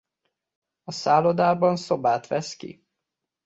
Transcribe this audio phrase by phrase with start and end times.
[0.83, 2.85] A szállodában szobát vesz ki.